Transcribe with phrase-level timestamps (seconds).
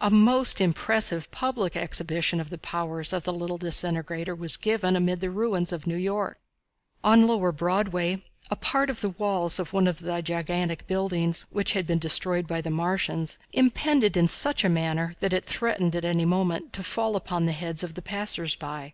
[0.00, 5.20] A most impressive public exhibition of the powers of the little disintegrator was given amid
[5.20, 6.40] the ruins of New York.
[7.04, 11.74] On lower Broadway a part of the walls of one of the gigantic buildings, which
[11.74, 16.04] had been destroyed by the Martians, impended in such a manner that it threatened at
[16.04, 18.92] any moment to fall upon the heads of the passers by.